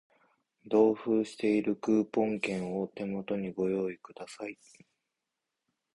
[0.67, 4.57] 同封しているクーポン券を手元にご用意ください